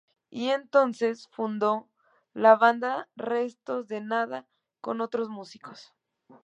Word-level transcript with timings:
Y 0.31 0.49
entonces, 0.49 1.27
fundó 1.29 1.87
la 2.33 2.55
banda 2.55 3.07
Restos 3.15 3.87
de 3.87 4.01
Nada 4.01 4.47
con 4.81 4.99
otros 4.99 5.29
músicos. 5.29 5.93